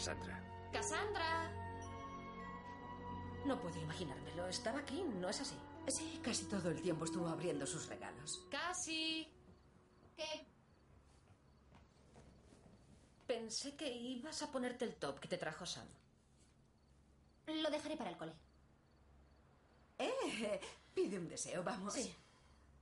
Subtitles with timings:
[0.00, 0.42] Cassandra.
[0.72, 1.50] ¡Cassandra!
[3.44, 4.46] No puedo imaginármelo.
[4.46, 5.56] Estaba aquí, ¿no es así?
[5.88, 8.46] Sí, casi todo el tiempo estuvo abriendo sus regalos.
[8.50, 9.28] Casi.
[10.16, 10.46] ¿Qué?
[13.26, 15.86] Pensé que ibas a ponerte el top que te trajo Sam.
[17.46, 18.32] Lo dejaré para el cole.
[19.98, 20.60] Eh,
[20.94, 21.92] pide un deseo, vamos.
[21.92, 22.14] Sí.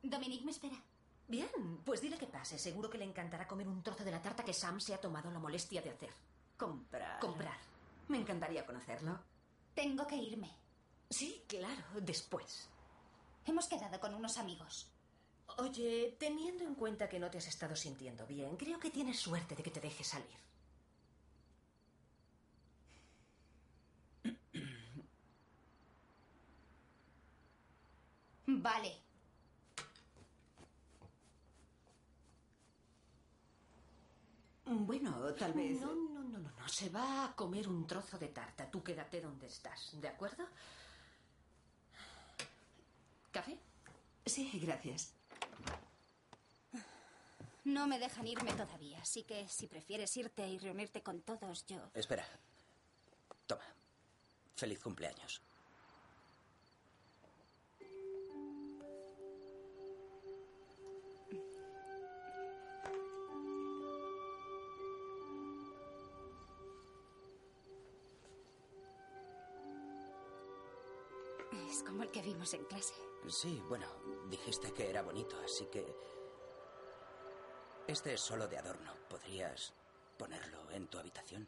[0.04, 0.80] Dominique me espera.
[1.26, 2.60] Bien, pues dile que pase.
[2.60, 5.32] Seguro que le encantará comer un trozo de la tarta que Sam se ha tomado
[5.32, 6.10] la molestia de hacer.
[6.58, 7.20] Comprar.
[7.20, 7.56] Comprar.
[8.08, 9.18] Me encantaría conocerlo.
[9.74, 10.50] Tengo que irme.
[11.08, 12.68] Sí, claro, después.
[13.46, 14.92] Hemos quedado con unos amigos.
[15.56, 19.54] Oye, teniendo en cuenta que no te has estado sintiendo bien, creo que tienes suerte
[19.54, 20.36] de que te deje salir.
[28.46, 29.07] Vale.
[34.70, 35.80] Bueno, tal vez.
[35.80, 36.68] No, no, no, no, no.
[36.68, 38.70] Se va a comer un trozo de tarta.
[38.70, 40.44] Tú quédate donde estás, ¿de acuerdo?
[43.32, 43.58] ¿Café?
[44.26, 45.14] Sí, gracias.
[47.64, 51.90] No me dejan irme todavía, así que si prefieres irte y reunirte con todos, yo.
[51.94, 52.26] Espera.
[53.46, 53.64] Toma.
[54.56, 55.42] Feliz cumpleaños.
[72.12, 72.94] Que vimos en clase.
[73.28, 73.86] Sí, bueno,
[74.28, 75.94] dijiste que era bonito, así que...
[77.86, 78.92] Este es solo de adorno.
[79.08, 79.74] ¿Podrías
[80.16, 81.46] ponerlo en tu habitación?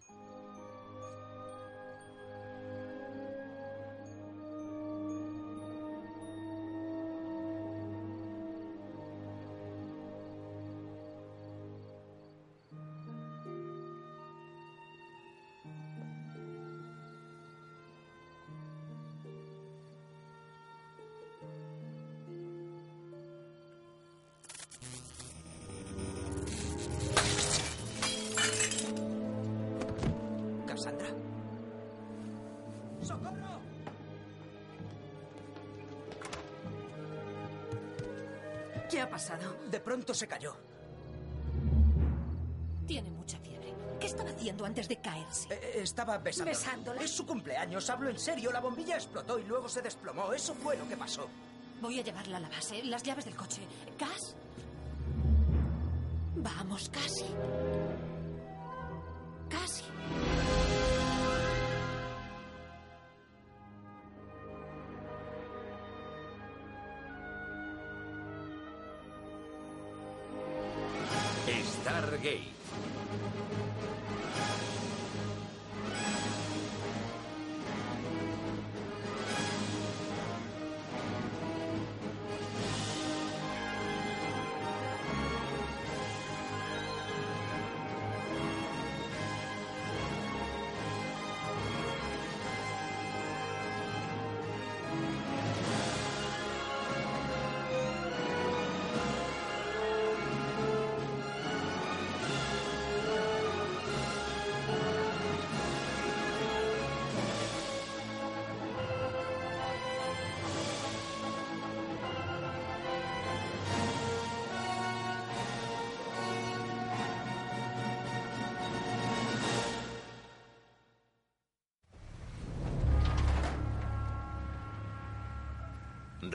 [39.00, 39.56] ¿Qué ha pasado?
[39.70, 40.54] De pronto se cayó.
[42.86, 43.74] Tiene mucha fiebre.
[43.98, 45.48] ¿Qué estaba haciendo antes de caerse?
[45.54, 46.50] Eh, estaba besándola.
[46.58, 47.00] ¿Besándola?
[47.02, 48.52] Es su cumpleaños, hablo en serio.
[48.52, 50.34] La bombilla explotó y luego se desplomó.
[50.34, 51.26] Eso fue lo que pasó.
[51.80, 52.84] Voy a llevarla a la base.
[52.84, 53.62] Las llaves del coche.
[53.98, 54.36] ¿Gas?
[56.36, 56.90] Vamos.
[56.90, 57.24] Casi.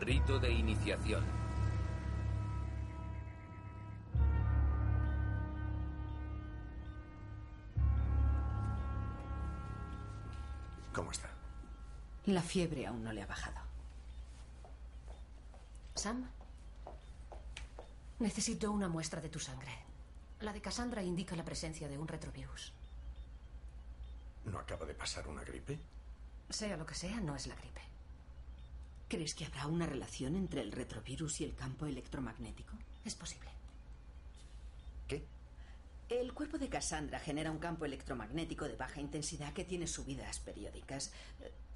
[0.05, 1.23] Rito de iniciación.
[10.93, 11.27] ¿Cómo está?
[12.25, 13.57] La fiebre aún no le ha bajado.
[15.95, 16.29] Sam,
[18.19, 19.71] necesito una muestra de tu sangre.
[20.41, 22.73] La de Cassandra indica la presencia de un retrovirus.
[24.45, 25.79] ¿No acaba de pasar una gripe?
[26.51, 27.94] Sea lo que sea, no es la gripe.
[29.07, 32.73] ¿Crees que habrá una relación entre el retrovirus y el campo electromagnético?
[33.03, 33.49] Es posible.
[35.07, 35.23] ¿Qué?
[36.09, 41.11] El cuerpo de Cassandra genera un campo electromagnético de baja intensidad que tiene subidas periódicas.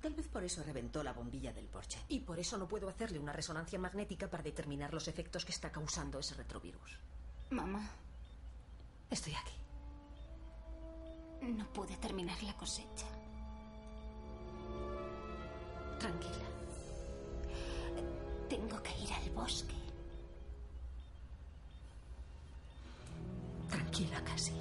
[0.02, 2.00] Tal vez por eso reventó la bombilla del Porsche.
[2.10, 5.72] Y por eso no puedo hacerle una resonancia magnética para determinar los efectos que está
[5.72, 6.98] causando ese retrovirus.
[7.50, 7.90] Mamá,
[9.10, 9.54] Estoy aquí.
[11.52, 13.08] no pude terminar la cosecha.
[16.00, 16.39] Tranquila.
[19.40, 19.76] Bosque.
[23.70, 24.54] Tranquila, casi.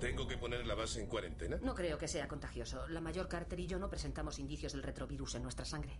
[0.00, 1.58] ¿Tengo que poner la base en cuarentena?
[1.62, 2.86] No creo que sea contagioso.
[2.88, 5.98] La mayor Carter y yo no presentamos indicios del retrovirus en nuestra sangre.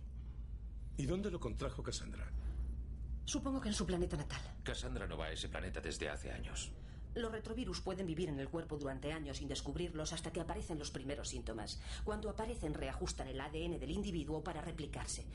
[0.97, 2.25] ¿Y dónde lo contrajo Cassandra?
[3.29, 4.41] Supongo que en su planeta natal.
[4.63, 6.71] Cassandra no va a ese planeta desde hace años.
[7.13, 10.89] Los retrovirus pueden vivir en el cuerpo durante años sin descubrirlos hasta que aparecen los
[10.89, 11.79] primeros síntomas.
[12.03, 15.27] Cuando aparecen, reajustan el ADN del individuo para replicarse.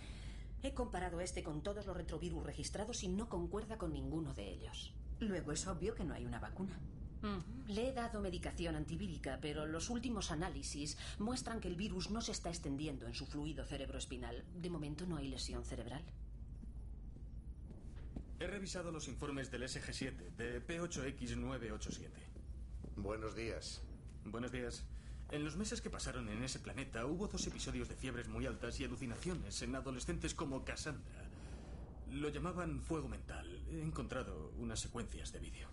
[0.64, 4.92] He comparado este con todos los retrovirus registrados y no concuerda con ninguno de ellos.
[5.20, 6.76] Luego es obvio que no hay una vacuna.
[7.68, 12.32] Le he dado medicación antivírica, pero los últimos análisis muestran que el virus no se
[12.32, 14.42] está extendiendo en su fluido cerebroespinal.
[14.52, 16.02] De momento no hay lesión cerebral.
[18.40, 22.10] He revisado los informes del SG-7, de P8X987.
[22.96, 23.82] Buenos días.
[24.24, 24.84] Buenos días.
[25.30, 28.78] En los meses que pasaron en ese planeta hubo dos episodios de fiebres muy altas
[28.80, 31.28] y alucinaciones en adolescentes como Cassandra.
[32.10, 33.64] Lo llamaban fuego mental.
[33.70, 35.68] He encontrado unas secuencias de vídeo.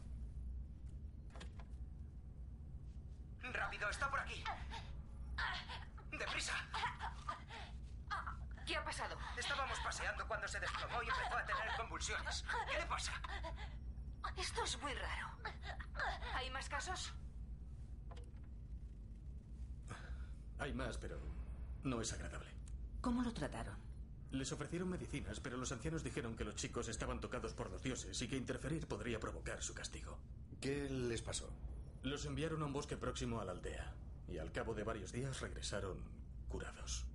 [3.41, 3.89] ¡Rápido!
[3.89, 4.43] ¡Está por aquí!
[6.11, 6.53] ¡Deprisa!
[8.71, 9.17] ¿Qué ha pasado?
[9.37, 12.45] Estábamos paseando cuando se desplomó y empezó a tener convulsiones.
[12.69, 13.11] ¿Qué le pasa?
[14.37, 15.27] Esto es muy raro.
[16.35, 17.11] ¿Hay más casos?
[20.57, 21.19] Hay más, pero
[21.83, 22.49] no es agradable.
[23.01, 23.75] ¿Cómo lo trataron?
[24.31, 28.21] Les ofrecieron medicinas, pero los ancianos dijeron que los chicos estaban tocados por los dioses
[28.21, 30.17] y que interferir podría provocar su castigo.
[30.61, 31.49] ¿Qué les pasó?
[32.03, 33.93] Los enviaron a un bosque próximo a la aldea
[34.29, 36.01] y al cabo de varios días regresaron
[36.47, 37.05] curados.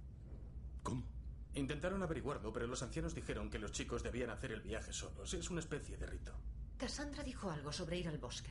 [0.82, 1.15] ¿Cómo?
[1.56, 5.32] Intentaron averiguarlo, pero los ancianos dijeron que los chicos debían hacer el viaje solos.
[5.34, 6.32] Es una especie de rito.
[6.76, 8.50] Cassandra dijo algo sobre ir al bosque.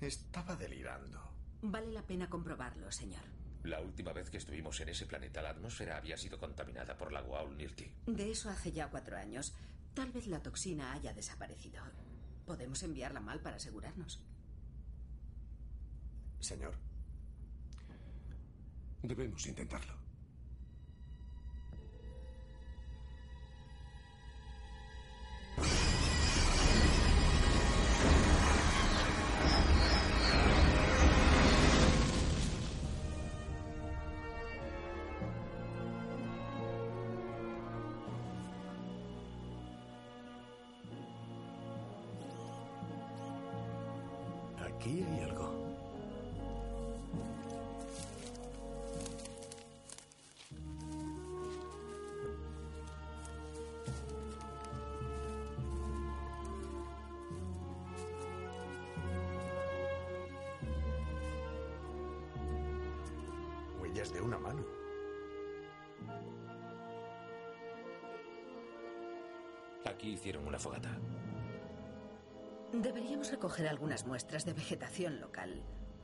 [0.00, 1.18] Estaba delirando.
[1.62, 3.22] Vale la pena comprobarlo, señor.
[3.64, 7.20] La última vez que estuvimos en ese planeta, la atmósfera había sido contaminada por la
[7.20, 7.90] Goa'uld Nirti.
[8.06, 9.54] De eso hace ya cuatro años.
[9.94, 11.82] Tal vez la toxina haya desaparecido.
[12.46, 14.22] Podemos enviarla mal para asegurarnos.
[16.40, 16.74] Señor,
[19.02, 19.99] Debemos intentarlo.
[44.80, 45.46] Aquí hay algo.
[63.78, 64.64] huellas de una mano.
[69.84, 70.98] Aquí hicieron una fogata.
[72.80, 75.62] Deberíamos recoger algunas muestras de vegetación local.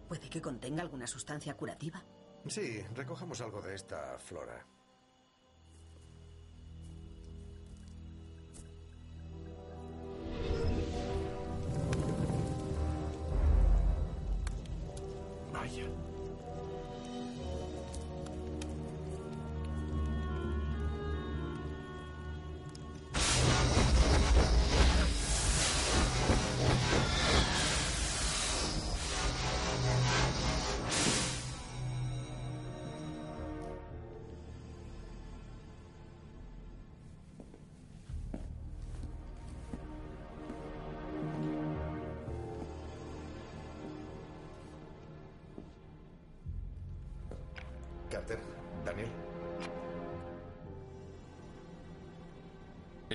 [0.09, 2.04] Puede que contenga alguna sustancia curativa.
[2.47, 4.66] Sí, recojamos algo de esta flora.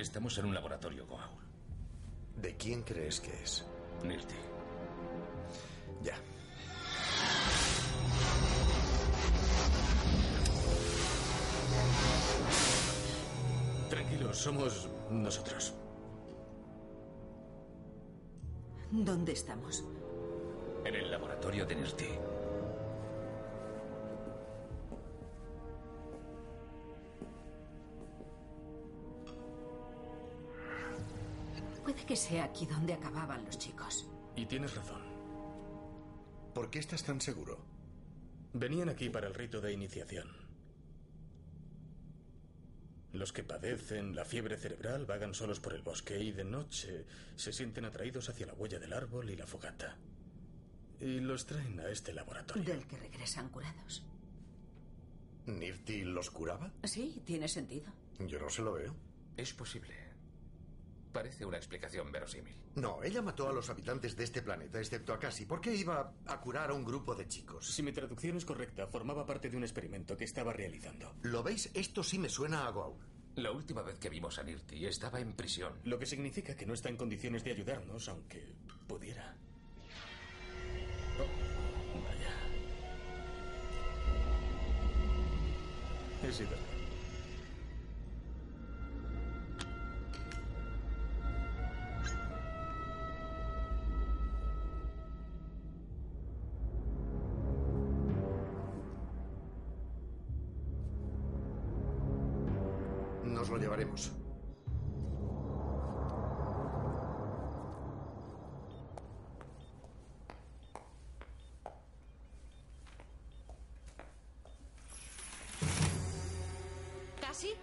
[0.02, 2.42] Estamos en un laboratorio, Goa'uld.
[2.42, 3.64] ¿De quién crees que es?
[4.02, 4.34] Nirti.
[6.02, 6.16] Ya.
[13.88, 15.72] Tranquilos, somos nosotros.
[18.90, 19.84] ¿Dónde estamos?
[20.84, 22.08] En el laboratorio de Nirti.
[32.02, 34.08] Puede que sea aquí donde acababan los chicos.
[34.34, 35.02] Y tienes razón.
[36.52, 37.64] ¿Por qué estás tan seguro?
[38.52, 40.28] Venían aquí para el rito de iniciación.
[43.12, 47.06] Los que padecen la fiebre cerebral vagan solos por el bosque y de noche
[47.36, 49.96] se sienten atraídos hacia la huella del árbol y la fogata.
[50.98, 52.64] Y los traen a este laboratorio.
[52.64, 54.02] Del que regresan curados.
[55.46, 56.72] ¿Nirti los curaba?
[56.82, 57.92] Sí, tiene sentido.
[58.18, 58.92] Yo no se lo veo.
[59.36, 60.01] Es posible.
[61.12, 62.56] Parece una explicación verosímil.
[62.76, 65.46] No, ella mató a los habitantes de este planeta, excepto a Cassie.
[65.46, 67.66] ¿Por qué iba a curar a un grupo de chicos?
[67.70, 71.14] Si mi traducción es correcta, formaba parte de un experimento que estaba realizando.
[71.22, 71.70] ¿Lo veis?
[71.74, 73.12] Esto sí me suena a Goa'uld.
[73.36, 75.80] La última vez que vimos a Nirti estaba en prisión.
[75.84, 78.54] Lo que significa que no está en condiciones de ayudarnos, aunque
[78.86, 79.36] pudiera.
[81.18, 82.30] Oh, vaya.
[86.28, 86.71] Es Ider.
[103.82, 104.12] Llevaremos.
[117.20, 117.54] ¿Casi?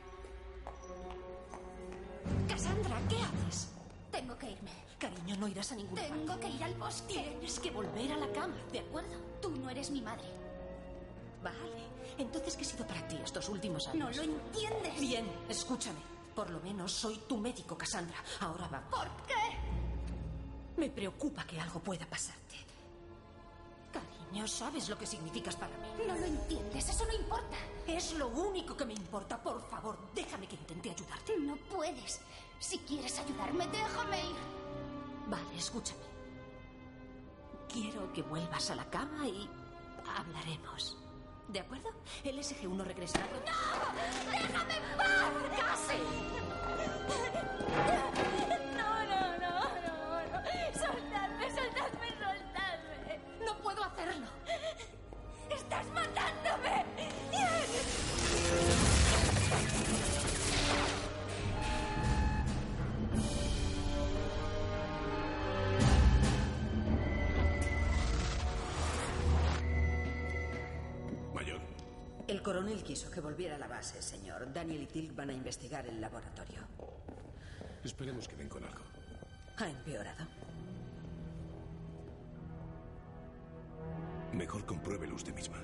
[2.47, 3.69] Cassandra, ¿qué haces?
[4.11, 4.71] Tengo que irme.
[4.97, 7.13] Cariño, no irás a ningún Tengo que ir al bosque.
[7.13, 9.15] Tienes que volver a la cama, ¿de acuerdo?
[9.41, 10.27] Tú no eres mi madre.
[11.41, 11.78] Vale.
[12.19, 14.17] Entonces, ¿qué ha sido para ti estos últimos años?
[14.17, 14.99] No lo entiendes.
[14.99, 15.99] Bien, escúchame.
[16.35, 18.17] Por lo menos soy tu médico, Cassandra.
[18.41, 18.89] Ahora vamos.
[18.89, 19.33] ¿Por qué?
[20.77, 22.55] Me preocupa que algo pueda pasarte.
[23.91, 25.87] Cariño, ¿sabes lo que significas para mí?
[26.07, 26.89] No lo entiendes.
[26.89, 27.57] Eso no importa.
[27.87, 29.41] Es lo único que me importa.
[29.41, 31.37] Por favor, déjame que intente ayudarte.
[31.39, 32.19] No puedes.
[32.59, 34.35] Si quieres ayudarme, déjame ir.
[35.27, 36.03] Vale, escúchame.
[37.71, 39.49] Quiero que vuelvas a la cama y
[40.17, 40.97] hablaremos.
[41.49, 41.89] ¿De acuerdo?
[42.23, 43.25] El SG-1 regresará.
[43.25, 44.31] ¡No!
[44.31, 45.31] ¡Déjame en paz!
[45.57, 45.97] ¡Casi!
[72.89, 74.51] Quiso que volviera a la base, señor.
[74.51, 76.61] Daniel y Tilk van a investigar el laboratorio.
[77.83, 78.81] esperemos que den con algo.
[79.57, 80.25] Ha empeorado.
[84.33, 85.59] Mejor compruébelo usted misma.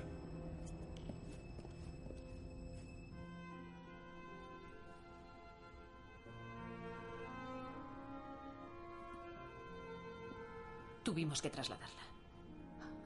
[11.02, 12.04] Tuvimos que trasladarla.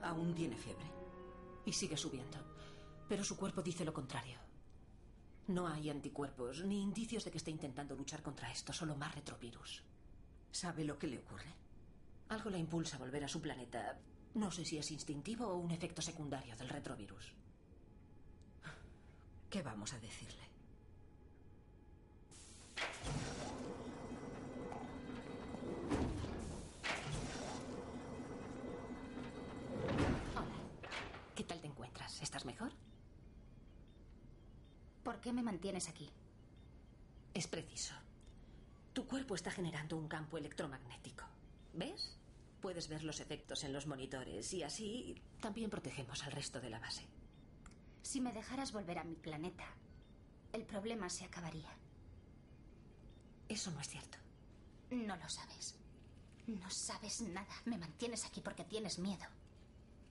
[0.02, 0.84] Aún tiene fiebre.
[1.64, 2.49] Y sigue subiendo.
[3.10, 4.38] Pero su cuerpo dice lo contrario.
[5.48, 9.82] No hay anticuerpos ni indicios de que esté intentando luchar contra esto, solo más retrovirus.
[10.52, 11.52] ¿Sabe lo que le ocurre?
[12.28, 13.98] Algo la impulsa a volver a su planeta.
[14.34, 17.32] No sé si es instintivo o un efecto secundario del retrovirus.
[19.50, 20.48] ¿Qué vamos a decirle?
[30.36, 30.92] Hola.
[31.34, 32.22] ¿Qué tal te encuentras?
[32.22, 32.70] ¿Estás mejor?
[35.10, 36.08] ¿Por qué me mantienes aquí?
[37.34, 37.96] Es preciso.
[38.92, 41.24] Tu cuerpo está generando un campo electromagnético.
[41.74, 42.16] ¿Ves?
[42.60, 46.78] Puedes ver los efectos en los monitores y así también protegemos al resto de la
[46.78, 47.08] base.
[48.02, 49.64] Si me dejaras volver a mi planeta,
[50.52, 51.76] el problema se acabaría.
[53.48, 54.16] Eso no es cierto.
[54.92, 55.74] No lo sabes.
[56.46, 57.56] No sabes nada.
[57.64, 59.26] Me mantienes aquí porque tienes miedo.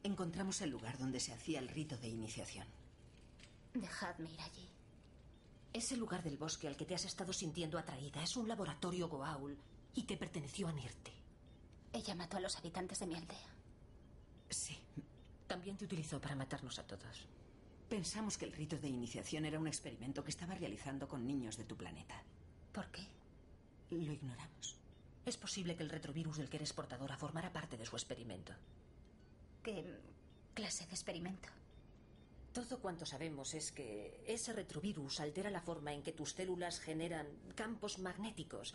[0.04, 2.68] Encontramos el lugar donde se hacía el rito de iniciación.
[3.74, 4.69] Dejadme ir allí.
[5.72, 9.58] Ese lugar del bosque al que te has estado sintiendo atraída es un laboratorio Goa'uld
[9.94, 11.14] y que perteneció a Nirte.
[11.94, 13.50] Ella mató a los habitantes de mi aldea.
[14.50, 14.78] Sí.
[15.48, 17.28] También te utilizó para matarnos a todos.
[17.88, 21.64] Pensamos que el rito de iniciación era un experimento que estaba realizando con niños de
[21.64, 22.22] tu planeta.
[22.72, 23.08] ¿Por qué?
[23.90, 24.78] Lo ignoramos.
[25.26, 28.54] Es posible que el retrovirus del que eres portadora formara parte de su experimento.
[29.64, 29.84] ¿Qué
[30.54, 31.50] clase de experimento?
[32.60, 37.26] Todo cuanto sabemos es que ese retrovirus altera la forma en que tus células generan
[37.56, 38.74] campos magnéticos.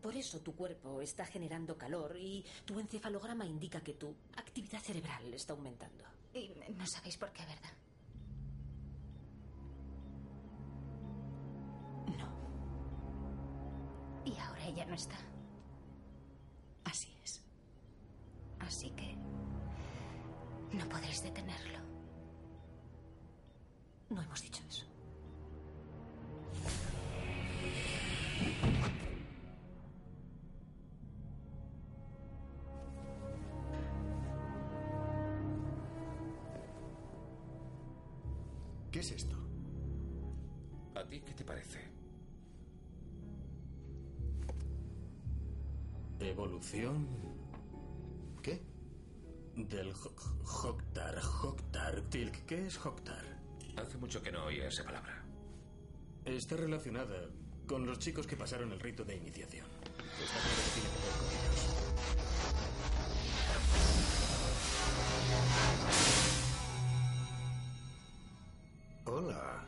[0.00, 5.34] Por eso tu cuerpo está generando calor y tu encefalograma indica que tu actividad cerebral
[5.34, 6.04] está aumentando.
[6.32, 7.72] Y no sabéis por qué, ¿verdad?
[12.16, 12.28] No.
[14.24, 15.18] Y ahora ella no está.
[16.84, 17.42] Así es.
[18.60, 19.16] Así que
[20.76, 21.93] no podréis detenerlo.
[24.10, 24.84] No hemos dicho eso.
[38.90, 39.36] ¿Qué es esto?
[40.94, 41.80] ¿A ti qué te parece?
[46.20, 47.06] Evolución
[48.42, 48.62] ¿Qué?
[49.56, 50.14] del Ho-
[50.68, 51.18] Hoktar.
[51.42, 52.00] Hoktar.
[52.10, 53.33] Tilk, ¿qué es Hoktar?
[53.76, 55.24] Hace mucho que no oía esa palabra.
[56.24, 57.28] Está relacionada
[57.66, 59.66] con los chicos que pasaron el rito de iniciación.
[60.22, 61.84] Está claro que tiene que ver con ellos.
[69.06, 69.64] Hola.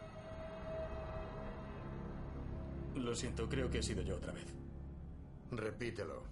[2.94, 4.46] Lo siento, creo que he sido yo otra vez.
[5.50, 6.22] Repítelo.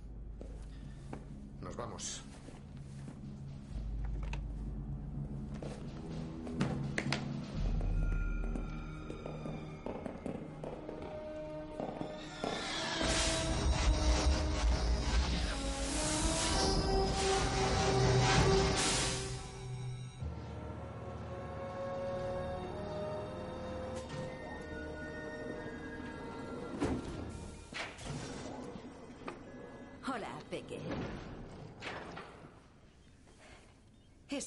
[1.60, 2.22] Nos vamos.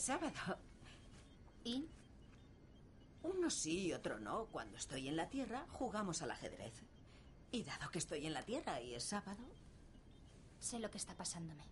[0.07, 0.57] Sábado.
[1.65, 1.85] ¿Y?
[3.23, 4.45] Uno sí y otro no.
[4.45, 6.81] Cuando estoy en la Tierra, jugamos al ajedrez.
[7.51, 9.43] Y dado que estoy en la Tierra y es sábado...
[10.59, 11.65] Sé lo que está pasándome.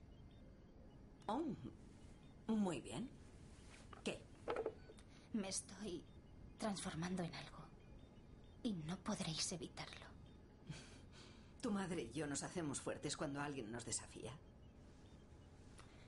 [1.27, 1.43] Oh,
[2.47, 3.09] muy bien.
[4.03, 4.21] ¿Qué?
[5.33, 6.03] Me estoy
[6.57, 7.59] transformando en algo.
[8.63, 10.05] Y no podréis evitarlo.
[11.61, 14.37] Tu madre y yo nos hacemos fuertes cuando alguien nos desafía.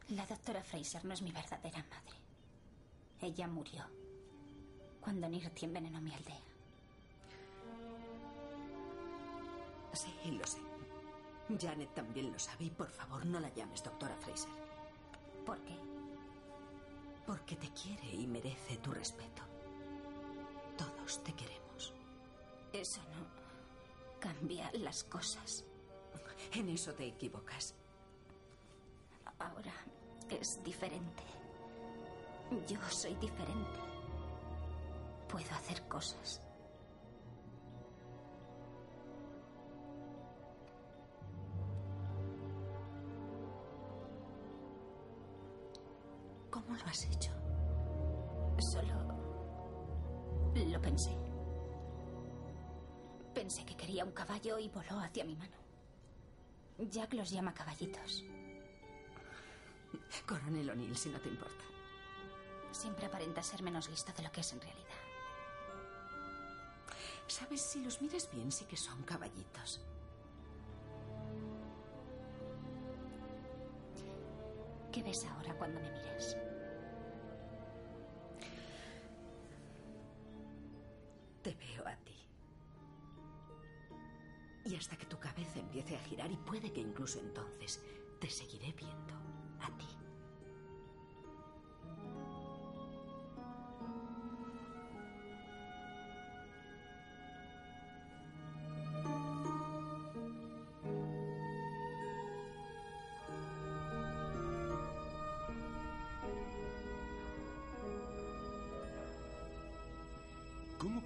[0.10, 2.27] La doctora Fraser no es mi verdadera madre.
[3.22, 3.84] Ella murió
[5.02, 6.42] cuando Nirti envenenó mi aldea.
[9.94, 10.60] Sí, lo sé.
[11.60, 14.52] Janet también lo sabe y por favor no la llames doctora Fraser.
[15.46, 15.78] ¿Por qué?
[17.26, 19.42] Porque te quiere y merece tu respeto.
[20.78, 21.94] Todos te queremos.
[22.74, 23.26] Eso no
[24.20, 25.64] cambia las cosas.
[26.54, 27.74] En eso te equivocas.
[29.40, 29.74] Ahora
[30.30, 31.24] es diferente.
[32.68, 33.80] Yo soy diferente.
[35.28, 36.42] Puedo hacer cosas.
[46.50, 47.32] ¿Cómo lo has hecho?
[48.74, 49.08] Solo
[50.66, 51.16] lo pensé.
[53.34, 55.56] Pensé que quería un caballo y voló hacia mi mano.
[56.80, 58.24] Jack los llama caballitos.
[60.26, 61.77] Coronel O'Neill, si no te importa.
[62.78, 64.86] Siempre aparenta ser menos listo de lo que es en realidad.
[67.26, 69.82] Sabes, si los miras bien, sí que son caballitos.
[74.92, 76.38] ¿Qué ves ahora cuando me miras?
[81.42, 82.30] Te veo a ti.
[84.66, 87.82] Y hasta que tu cabeza empiece a girar, y puede que incluso entonces,
[88.22, 89.27] te seguiré viendo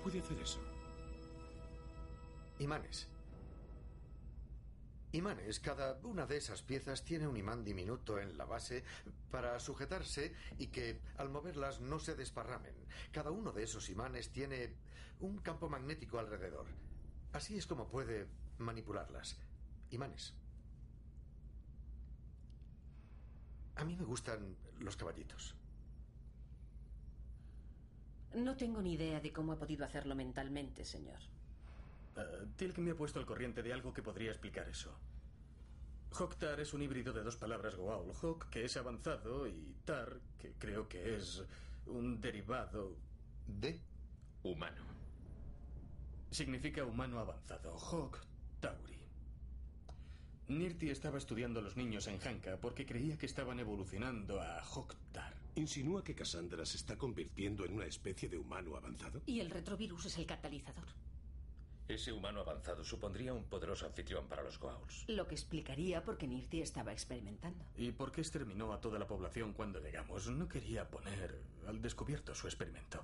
[0.02, 0.60] puede hacer eso?
[2.60, 3.08] Imanes.
[5.14, 8.84] Imanes, cada una de esas piezas tiene un imán diminuto en la base
[9.30, 12.76] para sujetarse y que al moverlas no se desparramen.
[13.12, 14.78] Cada uno de esos imanes tiene
[15.20, 16.68] un campo magnético alrededor.
[17.34, 19.38] Así es como puede manipularlas.
[19.90, 20.34] Imanes.
[23.76, 25.56] A mí me gustan los caballitos.
[28.34, 31.20] No tengo ni idea de cómo ha podido hacerlo mentalmente, señor.
[32.16, 34.98] Uh, Tilk me ha puesto al corriente de algo que podría explicar eso.
[36.18, 38.16] Hoktar es un híbrido de dos palabras Goa'uld.
[38.22, 41.44] Hok, que es avanzado, y Tar, que creo que es
[41.86, 42.98] un derivado.
[43.48, 43.80] ¿De?
[44.44, 44.84] Humano.
[46.30, 47.78] Significa humano avanzado.
[47.78, 48.20] Hawk
[48.60, 49.00] Tauri.
[50.48, 55.41] Nirti estaba estudiando a los niños en Hanka porque creía que estaban evolucionando a Hoktar.
[55.56, 59.22] ¿Insinúa que Cassandra se está convirtiendo en una especie de humano avanzado?
[59.26, 60.88] Y el retrovirus es el catalizador.
[61.90, 65.10] Ese humano avanzado supondría un poderoso anfitrión para los Goa'uld.
[65.10, 67.66] Lo que explicaría por qué Nirti estaba experimentando.
[67.76, 70.28] ¿Y por qué exterminó a toda la población cuando llegamos?
[70.30, 73.04] No quería poner al descubierto su experimento.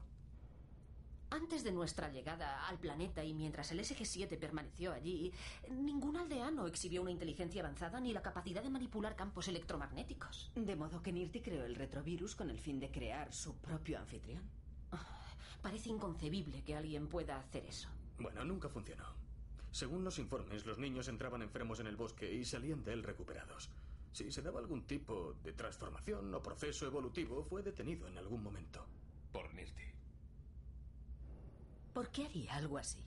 [1.29, 5.33] Antes de nuestra llegada al planeta y mientras el SG-7 permaneció allí,
[5.69, 10.51] ningún aldeano exhibió una inteligencia avanzada ni la capacidad de manipular campos electromagnéticos.
[10.55, 14.43] De modo que Nirti creó el retrovirus con el fin de crear su propio anfitrión.
[15.61, 17.89] Parece inconcebible que alguien pueda hacer eso.
[18.19, 19.03] Bueno, nunca funcionó.
[19.71, 23.69] Según los informes, los niños entraban enfermos en el bosque y salían de él recuperados.
[24.13, 28.85] Si se daba algún tipo de transformación o proceso evolutivo, fue detenido en algún momento.
[29.31, 29.86] Por Nirti.
[31.97, 33.03] ¿Por qué haría algo así?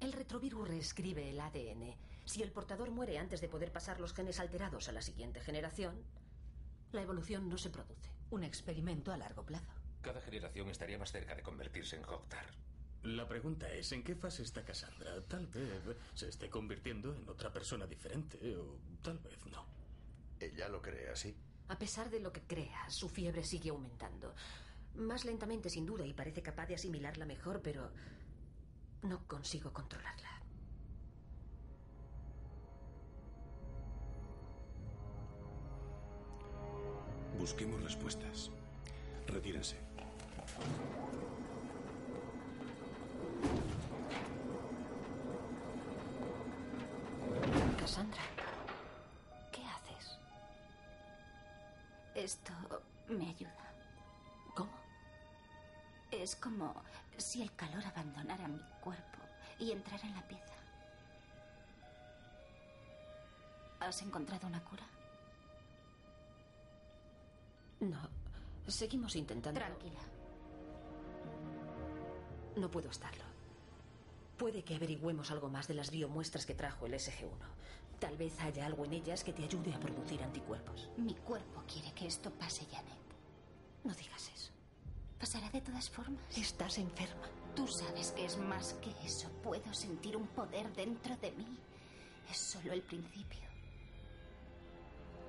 [0.00, 1.94] El retrovirus reescribe el ADN.
[2.24, 6.02] Si el portador muere antes de poder pasar los genes alterados a la siguiente generación,
[6.92, 8.10] la evolución no se produce.
[8.30, 9.74] Un experimento a largo plazo.
[10.00, 12.46] Cada generación estaría más cerca de convertirse en Hoktar.
[13.02, 15.22] La pregunta es, ¿en qué fase está Cassandra?
[15.28, 19.66] Tal vez se esté convirtiendo en otra persona diferente o tal vez no.
[20.40, 21.36] ¿Ella lo cree así?
[21.68, 24.34] A pesar de lo que crea, su fiebre sigue aumentando.
[24.96, 27.90] Más lentamente, sin duda, y parece capaz de asimilarla mejor, pero
[29.02, 30.30] no consigo controlarla.
[37.38, 38.50] Busquemos respuestas.
[39.26, 39.76] Retírense.
[47.78, 48.22] Cassandra,
[49.52, 50.18] ¿qué haces?
[52.14, 52.52] Esto
[53.08, 53.75] me ayuda.
[56.26, 56.74] Es como
[57.16, 59.18] si el calor abandonara mi cuerpo
[59.60, 60.56] y entrara en la pieza.
[63.78, 64.82] ¿Has encontrado una cura?
[67.78, 68.10] No.
[68.66, 69.60] Seguimos intentando.
[69.60, 70.00] Tranquila.
[72.56, 73.22] No puedo estarlo.
[74.36, 77.30] Puede que averigüemos algo más de las biomuestras que trajo el SG-1.
[78.00, 80.90] Tal vez haya algo en ellas que te ayude a producir anticuerpos.
[80.96, 82.98] Mi cuerpo quiere que esto pase, Janet.
[83.84, 84.55] No digas eso.
[85.18, 86.20] Pasará de todas formas.
[86.36, 87.28] Estás enferma.
[87.54, 89.30] Tú sabes que es más que eso.
[89.42, 91.58] Puedo sentir un poder dentro de mí.
[92.30, 93.40] Es solo el principio.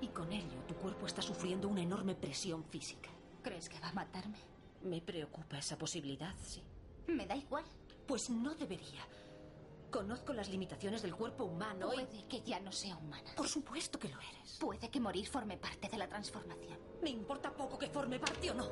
[0.01, 3.09] Y con ello, tu cuerpo está sufriendo una enorme presión física.
[3.41, 4.37] ¿Crees que va a matarme?
[4.83, 6.61] Me preocupa esa posibilidad, sí.
[7.07, 7.63] Me da igual.
[8.05, 9.07] Pues no debería.
[9.89, 12.23] Conozco las limitaciones del cuerpo humano Puede y...
[12.23, 13.31] que ya no sea humana.
[13.35, 14.57] Por supuesto que lo eres.
[14.59, 16.77] Puede que morir forme parte de la transformación.
[17.01, 18.69] Me importa poco que forme parte o no.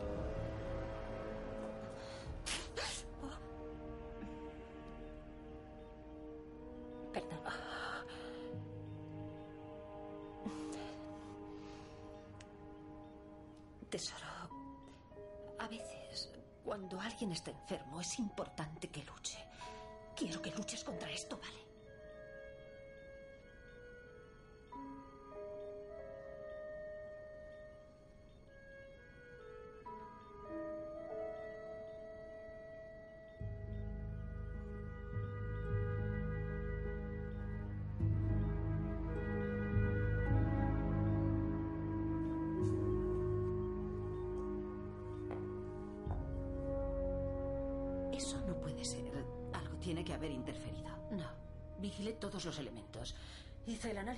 [13.95, 16.29] Tesoro, a veces,
[16.65, 19.37] cuando alguien está enfermo, es importante que luche.
[20.13, 21.64] Quiero que luches contra esto, ¿vale?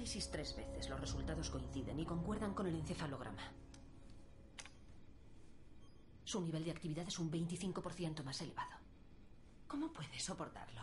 [0.07, 0.89] Tres veces.
[0.89, 3.43] Los resultados coinciden y concuerdan con el encefalograma.
[6.23, 8.77] Su nivel de actividad es un 25% más elevado.
[9.67, 10.81] ¿Cómo puede soportarlo?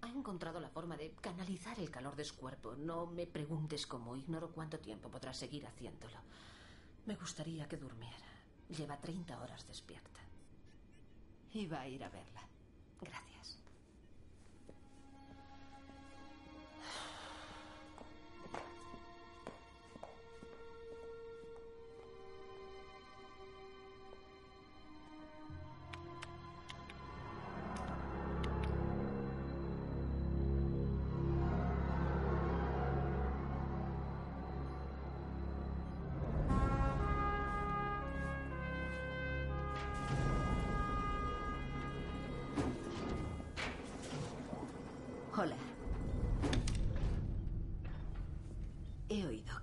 [0.00, 2.74] Ha encontrado la forma de canalizar el calor de su cuerpo.
[2.74, 4.16] No me preguntes cómo.
[4.16, 6.16] Ignoro cuánto tiempo podrá seguir haciéndolo.
[7.04, 8.16] Me gustaría que durmiera.
[8.70, 10.20] Lleva 30 horas despierta.
[11.52, 12.48] Iba a ir a verla.
[13.00, 13.33] Gracias.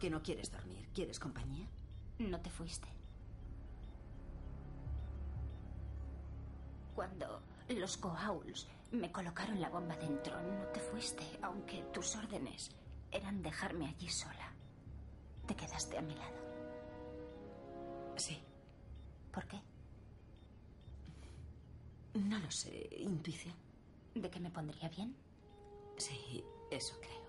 [0.01, 0.89] Que no quieres dormir.
[0.95, 1.67] ¿Quieres compañía?
[2.17, 2.87] No te fuiste.
[6.95, 10.41] Cuando Los Goa'uls me colocaron la bomba dentro.
[10.41, 12.71] No te fuiste, aunque tus órdenes
[13.11, 14.51] eran dejarme allí sola.
[15.45, 16.37] Te quedaste a mi lado.
[18.17, 18.41] Sí.
[19.31, 19.61] ¿Por qué?
[22.15, 22.89] No lo sé.
[22.97, 23.55] Intuición.
[24.15, 25.15] ¿De que me pondría bien?
[25.95, 27.21] Sí, eso creo.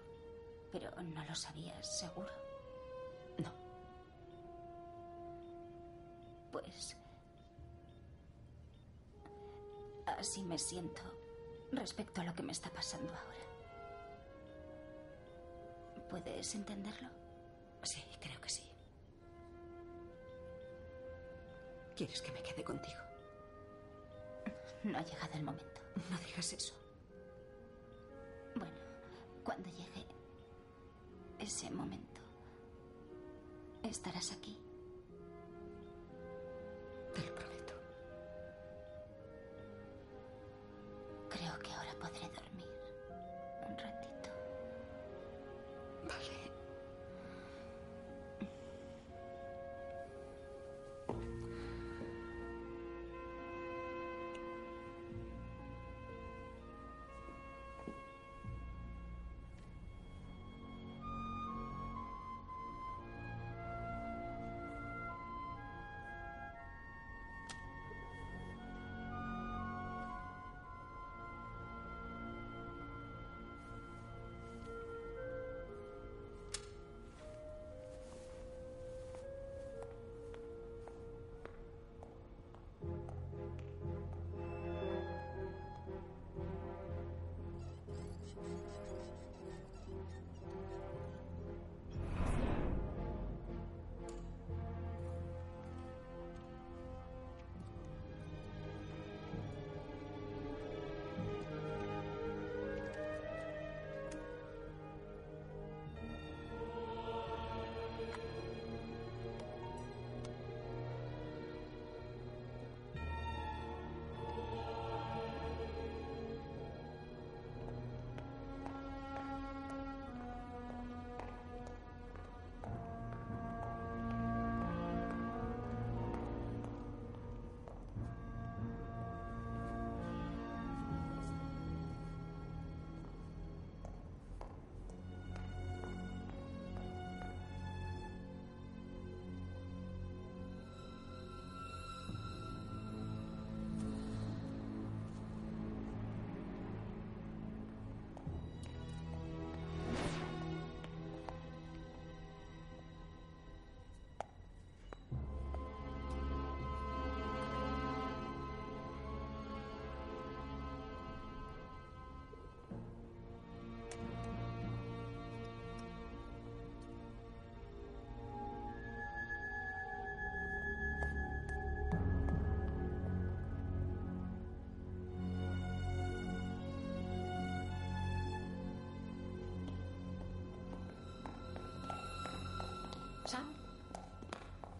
[0.73, 2.41] Pero no lo sabías, seguro.
[3.38, 3.53] No.
[6.51, 6.97] Pues...
[10.07, 11.03] Así me siento
[11.73, 13.33] respecto a lo que me está pasando ahora.
[16.11, 17.09] ¿Puedes entenderlo?
[17.83, 18.62] Sí, creo que sí.
[21.97, 23.01] ¿Quieres que me quede contigo?
[24.85, 25.81] No ha llegado el momento.
[26.11, 26.75] No digas eso.
[28.55, 28.75] Bueno,
[29.45, 30.07] cuando llegue
[31.38, 32.12] ese momento,
[34.03, 34.57] estarás aquí.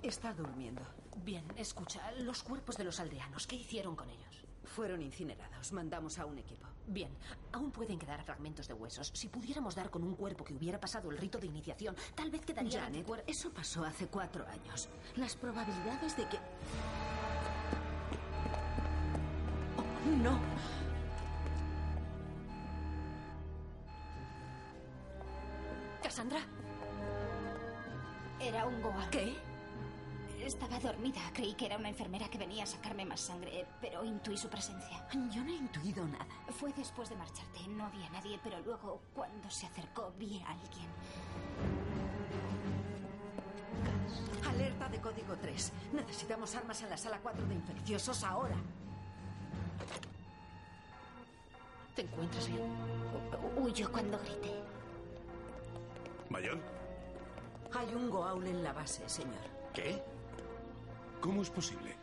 [0.03, 0.83] Está durmiendo.
[1.25, 4.45] Bien, escucha, los cuerpos de los aldeanos, ¿qué hicieron con ellos?
[4.65, 5.73] Fueron incinerados.
[5.73, 6.67] Mandamos a un equipo.
[6.87, 7.11] Bien,
[7.53, 9.11] aún pueden quedar fragmentos de huesos.
[9.15, 12.45] Si pudiéramos dar con un cuerpo que hubiera pasado el rito de iniciación, tal vez
[12.45, 14.89] quedaría Janet, anticuer- eso pasó hace cuatro años.
[15.17, 16.39] Las probabilidades de que...
[19.77, 20.41] Oh, no.
[31.33, 35.07] Creí que era una enfermera que venía a sacarme más sangre, pero intuí su presencia.
[35.31, 36.27] Yo no he intuido nada.
[36.59, 37.67] Fue después de marcharte.
[37.69, 40.89] No había nadie, pero luego, cuando se acercó, vi a alguien.
[44.49, 45.73] Alerta de código 3.
[45.93, 48.57] Necesitamos armas en la sala 4 de infecciosos ahora.
[51.97, 52.61] ¿Te encuentras bien?
[52.61, 54.55] Hu- Huyó cuando grité.
[56.31, 56.59] ¿Mayor?
[57.75, 59.41] Hay un Goa'uld en la base, señor.
[59.75, 60.03] ¿Qué?
[61.23, 61.95] ¿Cómo es posible?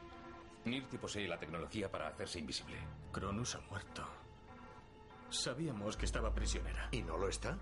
[0.64, 2.78] Nirti posee la tecnología para hacerse invisible.
[3.12, 4.08] Cronus ha muerto.
[5.30, 6.88] Sabíamos que estaba prisionera.
[6.92, 7.58] ¿Y no lo está?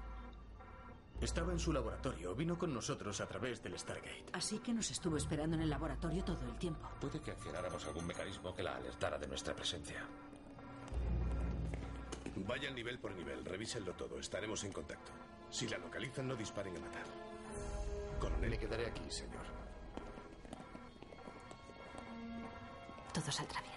[1.20, 2.36] Estaba en su laboratorio.
[2.36, 4.26] Vino con nosotros a través del Stargate.
[4.34, 6.88] Así que nos estuvo esperando en el laboratorio todo el tiempo.
[7.02, 10.06] Puede que accionáramos algún mecanismo que la alertara de nuestra presencia.
[12.36, 15.12] Vayan nivel por nivel, revísenlo todo, estaremos en contacto.
[15.50, 17.06] Si la localizan, no disparen a matar.
[18.20, 18.52] Coronel.
[18.52, 19.57] Me quedaré aquí, señor.
[23.18, 23.74] Todo saldrá bien.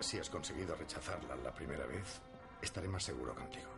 [0.00, 2.18] Si has conseguido rechazarla la primera vez,
[2.62, 3.68] estaré más seguro contigo.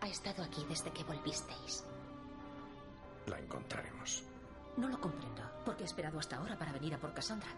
[0.00, 1.84] Ha estado aquí desde que volvisteis.
[3.26, 4.22] La encontraremos.
[4.76, 5.42] No lo comprendo.
[5.64, 7.48] ¿Por qué he esperado hasta ahora para venir a por Cassandra?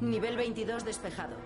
[0.00, 1.36] Nivel 22 despejado.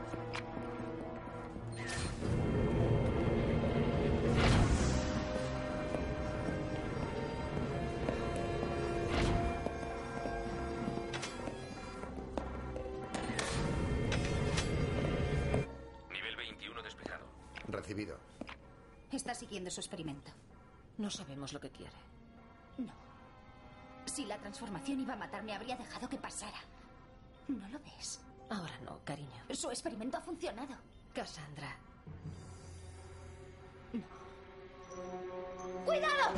[20.98, 21.96] No sabemos lo que quiere.
[22.78, 22.92] No.
[24.06, 26.58] Si la transformación iba a matarme, habría dejado que pasara.
[27.48, 28.20] ¿No lo ves?
[28.48, 29.44] Ahora no, cariño.
[29.50, 30.76] Su experimento ha funcionado.
[31.12, 31.76] Cassandra.
[35.84, 36.32] ¡Cuidado!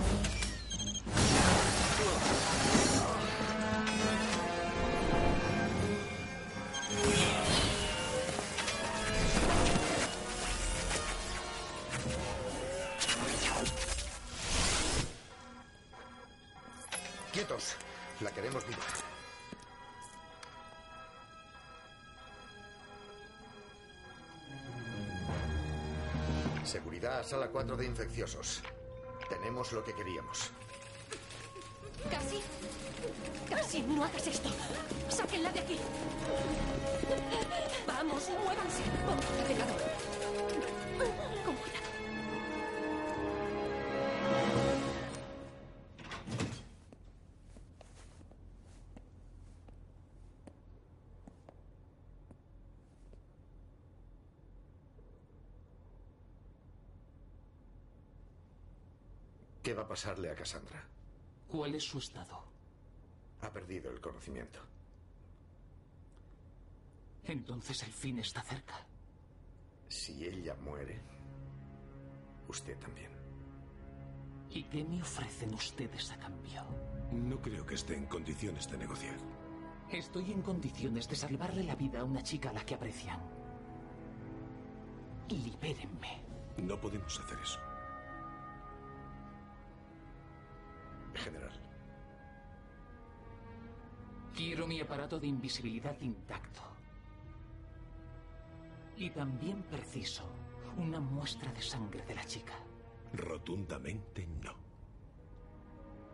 [18.20, 18.82] La queremos viva.
[26.64, 28.62] Seguridad a sala 4 de infecciosos.
[29.28, 30.50] Tenemos lo que queríamos.
[32.10, 32.42] Casi.
[33.48, 34.50] Casi, no hagas esto.
[35.08, 35.78] Sáquenla de aquí.
[37.86, 38.82] Vamos, muévanse.
[39.06, 40.17] Vamos, de lado.
[59.88, 60.84] A pasarle a Cassandra?
[61.48, 62.44] ¿Cuál es su estado?
[63.40, 64.60] Ha perdido el conocimiento.
[67.24, 68.74] Entonces el fin está cerca.
[69.88, 71.00] Si ella muere,
[72.48, 73.10] usted también.
[74.50, 76.66] ¿Y qué me ofrecen ustedes a cambio?
[77.10, 79.16] No creo que esté en condiciones de negociar.
[79.90, 83.20] Estoy en condiciones de salvarle la vida a una chica a la que aprecian.
[85.30, 86.20] Libérenme.
[86.58, 87.67] No podemos hacer eso.
[91.18, 91.52] General,
[94.38, 96.60] Quiero mi aparato de invisibilidad intacto.
[98.96, 100.30] Y también preciso
[100.76, 102.52] una muestra de sangre de la chica.
[103.14, 104.54] Rotundamente no.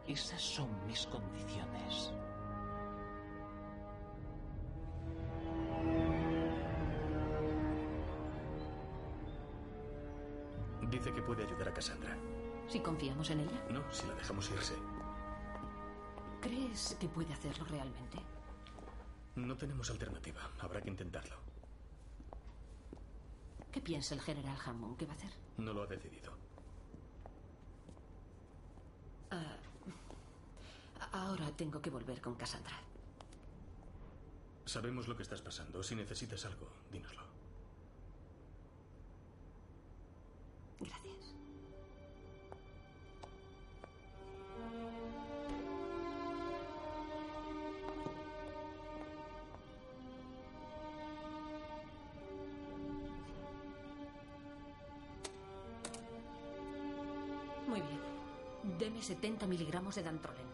[0.06, 2.14] Esas son mis condiciones.
[10.90, 12.16] Dice que puede ayudar a Cassandra.
[12.68, 14.74] Si confiamos en ella, No, si la dejamos irse.
[16.44, 18.18] ¿Crees que puede hacerlo realmente?
[19.36, 20.50] No tenemos alternativa.
[20.60, 21.36] Habrá que intentarlo.
[23.72, 25.32] ¿Qué piensa el general Hammond que va a hacer?
[25.56, 26.32] No lo ha decidido.
[29.30, 29.56] Ah,
[31.12, 32.78] ahora tengo que volver con Cassandra.
[34.66, 35.82] Sabemos lo que estás pasando.
[35.82, 37.33] Si necesitas algo, dínoslo.
[58.84, 60.44] Deme 70 miligramos de dantrolen.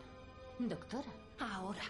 [0.60, 1.12] Doctora.
[1.40, 1.82] Ahora.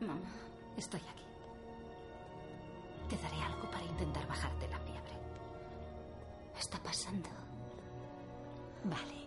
[0.00, 0.30] Mamá.
[0.76, 1.24] Estoy aquí.
[3.08, 5.16] Te daré algo para intentar bajarte la fiebre.
[6.58, 7.30] Está pasando.
[8.84, 9.26] Vale.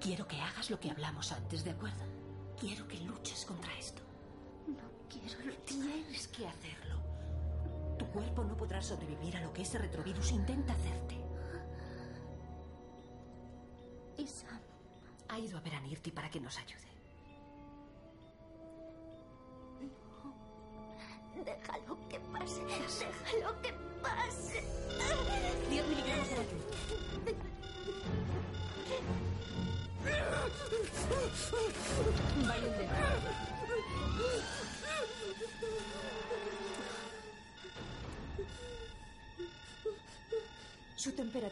[0.00, 2.02] Quiero que hagas lo que hablamos antes, ¿de acuerdo?
[2.58, 4.02] Quiero que luches contra esto.
[4.66, 5.64] No quiero luchar.
[5.64, 6.87] Tienes que hacerlo.
[8.12, 11.16] Cuerpo no podrá sobrevivir a lo que ese retrovirus intenta hacerte.
[14.16, 14.60] ¿Y Sam?
[15.28, 16.87] Ha ido a ver a Nirti para que nos ayude.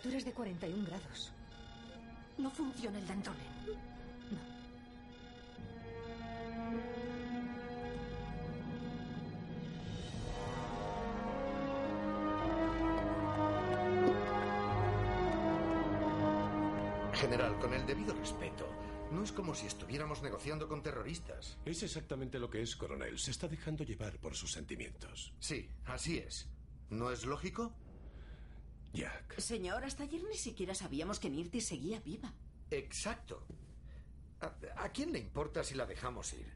[0.06, 1.32] temperaturas de 41 grados.
[2.38, 3.40] No funciona el Dantolen.
[4.30, 4.38] No.
[17.14, 18.66] General, con el debido respeto,
[19.10, 21.58] no es como si estuviéramos negociando con terroristas.
[21.64, 23.18] Es exactamente lo que es, coronel.
[23.18, 25.32] Se está dejando llevar por sus sentimientos.
[25.40, 26.48] Sí, así es.
[26.90, 27.72] ¿No es lógico?
[28.96, 29.38] Jack.
[29.38, 32.32] Señor, hasta ayer ni siquiera sabíamos que Nirti seguía viva.
[32.70, 33.46] Exacto.
[34.40, 36.50] ¿A, a quién le importa si la dejamos ir?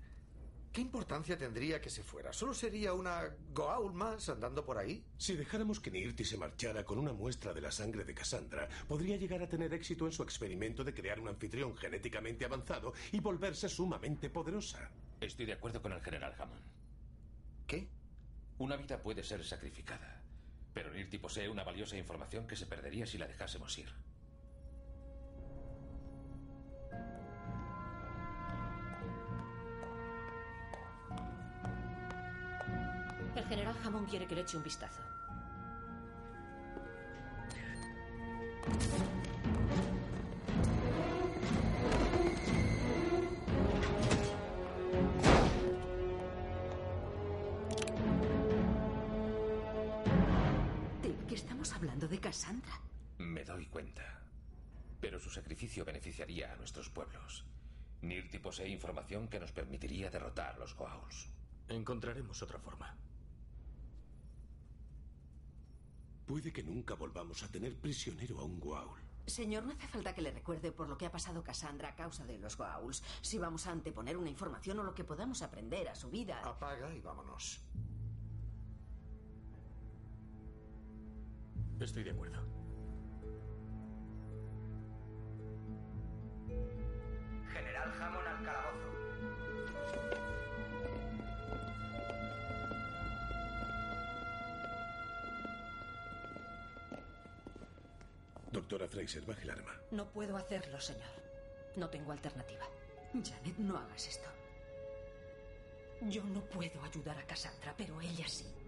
[0.73, 2.33] ¿Qué importancia tendría que se fuera?
[2.33, 5.05] ¿Solo sería una Goa'uld más andando por ahí?
[5.19, 9.17] Si dejáramos que Nirti se marchara con una muestra de la sangre de Cassandra, podría
[9.17, 13.69] llegar a tener éxito en su experimento de crear un anfitrión genéticamente avanzado y volverse
[13.69, 14.93] sumamente poderosa.
[15.21, 16.63] Estoy de acuerdo con el general Hammond.
[17.67, 17.89] ¿Qué?
[18.59, 20.20] Una vida puede ser sacrificada,
[20.73, 23.93] pero Nirti posee una valiosa información que se perdería si la dejásemos ir.
[33.37, 35.01] El general Hammond quiere que le eche un vistazo.
[52.31, 52.81] Cassandra?
[53.19, 54.23] Me doy cuenta.
[55.01, 57.45] Pero su sacrificio beneficiaría a nuestros pueblos.
[58.03, 61.27] Nirti posee información que nos permitiría derrotar a los Goa'uls.
[61.69, 62.97] Encontraremos otra forma.
[66.25, 69.03] Puede que nunca volvamos a tener prisionero a un Goa'uld.
[69.27, 72.25] Señor, no hace falta que le recuerde por lo que ha pasado Cassandra a causa
[72.25, 73.03] de los Goa'uls.
[73.23, 76.41] Si vamos a anteponer una información o lo que podamos aprender a su vida.
[76.45, 77.61] Apaga y vámonos.
[81.81, 82.39] Estoy de acuerdo.
[87.53, 89.01] General Hammond al calabozo.
[98.53, 99.73] Doctora Fraser, baje el arma.
[99.91, 101.09] No puedo hacerlo, señor.
[101.77, 102.67] No tengo alternativa.
[103.15, 104.29] Janet, no hagas esto.
[106.03, 108.60] Yo no puedo ayudar a Cassandra, pero ella sí.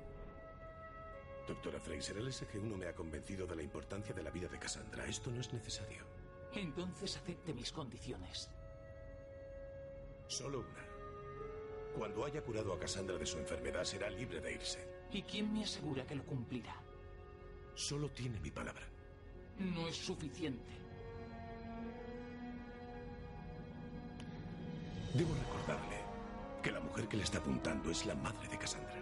[1.47, 5.07] Doctora Fraser, el SG-1 me ha convencido de la importancia de la vida de Cassandra.
[5.07, 6.05] Esto no es necesario.
[6.55, 8.49] Entonces acepte mis condiciones.
[10.29, 10.87] Solo una.
[11.97, 14.87] Cuando haya curado a Cassandra de su enfermedad, será libre de irse.
[15.11, 16.75] ¿Y quién me asegura que lo cumplirá?
[17.75, 18.87] Solo tiene mi palabra.
[19.59, 20.71] No es suficiente.
[25.13, 25.99] Debo recordarle
[26.63, 29.02] que la mujer que le está apuntando es la madre de Cassandra.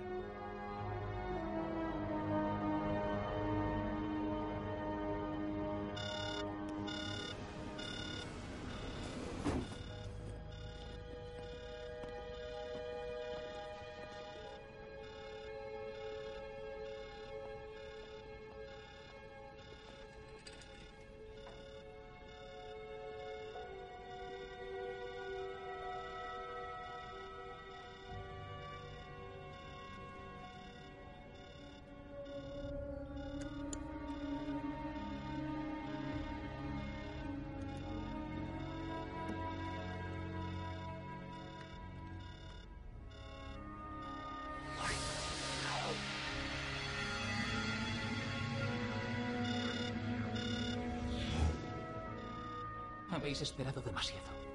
[53.20, 54.49] Habéis esperado demasiado.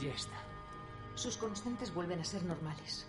[0.00, 0.36] Ya está.
[1.14, 3.06] Sus constantes vuelven a ser normales.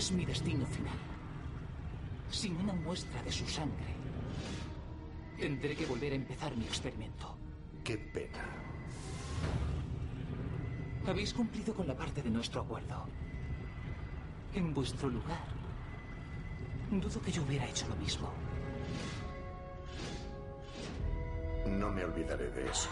[0.00, 0.96] Es mi destino final.
[2.30, 3.94] Sin una muestra de su sangre,
[5.38, 7.36] tendré que volver a empezar mi experimento.
[7.84, 8.42] Qué pena.
[11.06, 13.06] Habéis cumplido con la parte de nuestro acuerdo.
[14.54, 15.44] En vuestro lugar,
[16.90, 18.32] dudo que yo hubiera hecho lo mismo.
[21.66, 22.88] No me olvidaré de eso.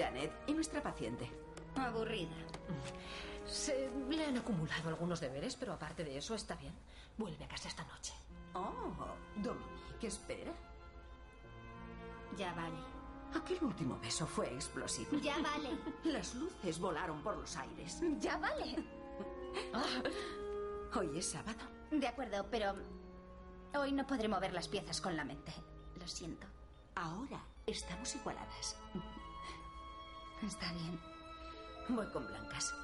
[0.00, 0.32] Janet.
[0.46, 1.30] ¿Y nuestra paciente?
[1.76, 2.30] Aburrida.
[3.46, 6.72] Se le han acumulado algunos deberes, pero aparte de eso está bien.
[7.18, 8.14] Vuelve a casa esta noche.
[8.54, 8.94] Oh,
[9.36, 10.52] Dominique, espera.
[12.36, 12.78] Ya vale.
[13.34, 15.18] Aquel último beso fue explosivo.
[15.18, 15.70] Ya vale.
[16.04, 18.00] Las luces volaron por los aires.
[18.18, 18.76] Ya vale.
[20.94, 21.58] Hoy es sábado.
[21.90, 22.74] De acuerdo, pero
[23.74, 25.52] hoy no podré mover las piezas con la mente.
[25.98, 26.46] Lo siento.
[26.94, 28.76] Ahora estamos igualadas.
[30.42, 30.98] Está bien.
[31.88, 32.74] Voy con blancas.